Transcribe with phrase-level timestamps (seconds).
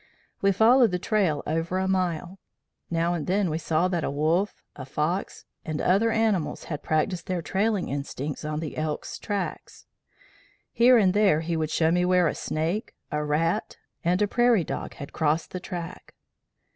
[0.41, 2.39] We followed the trail over a mile.
[2.89, 7.27] Now and then we saw that a wolf, a fox, and other animals had practised
[7.27, 9.85] their trailing instincts on the elk's tracks.
[10.73, 14.63] Here and there, he would show me where a snake, a rat, and a prairie
[14.63, 16.15] dog had crossed the track.